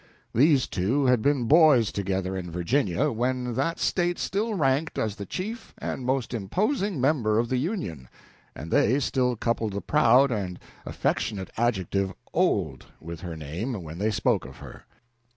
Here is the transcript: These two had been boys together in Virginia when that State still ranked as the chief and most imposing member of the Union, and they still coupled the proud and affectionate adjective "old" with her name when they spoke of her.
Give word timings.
These 0.33 0.65
two 0.65 1.05
had 1.05 1.21
been 1.21 1.43
boys 1.45 1.91
together 1.91 2.35
in 2.35 2.49
Virginia 2.49 3.11
when 3.11 3.53
that 3.53 3.77
State 3.77 4.17
still 4.17 4.55
ranked 4.55 4.97
as 4.97 5.15
the 5.15 5.27
chief 5.27 5.75
and 5.77 6.03
most 6.03 6.33
imposing 6.33 6.99
member 6.99 7.37
of 7.37 7.49
the 7.49 7.57
Union, 7.57 8.09
and 8.55 8.71
they 8.71 8.99
still 8.99 9.35
coupled 9.35 9.73
the 9.73 9.79
proud 9.81 10.31
and 10.31 10.57
affectionate 10.87 11.51
adjective 11.55 12.15
"old" 12.33 12.87
with 12.99 13.19
her 13.21 13.37
name 13.37 13.73
when 13.83 13.99
they 13.99 14.09
spoke 14.09 14.43
of 14.43 14.57
her. 14.57 14.85